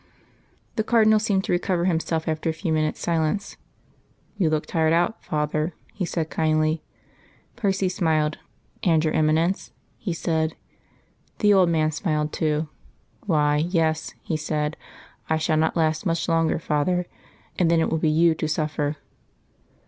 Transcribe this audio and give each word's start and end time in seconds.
The 0.77 0.83
Cardinal 0.83 1.19
seemed 1.19 1.43
to 1.43 1.51
recover 1.51 1.85
himself 1.85 2.27
after 2.27 2.49
a 2.49 2.53
few 2.53 2.73
minutes' 2.73 2.99
silence. 2.99 3.55
"You 4.35 4.49
look 4.49 4.65
tired 4.65 4.93
out, 4.93 5.23
father," 5.23 5.75
he 5.93 6.05
said 6.05 6.31
kindly. 6.31 6.81
Percy 7.55 7.87
smiled. 7.87 8.39
"And 8.81 9.05
your 9.05 9.13
Eminence?" 9.13 9.69
he 9.99 10.11
said. 10.11 10.55
The 11.37 11.53
old 11.53 11.69
man 11.69 11.91
smiled 11.91 12.33
too. 12.33 12.67
"Why, 13.27 13.57
yes," 13.57 14.15
he 14.23 14.37
said. 14.37 14.75
"I 15.29 15.37
shall 15.37 15.57
not 15.57 15.77
last 15.77 16.07
much 16.07 16.27
longer, 16.27 16.57
father. 16.57 17.05
And 17.59 17.69
then 17.69 17.79
it 17.79 17.91
will 17.91 17.99
be 17.99 18.09
you 18.09 18.33
to 18.33 18.47
suffer." 18.47 18.95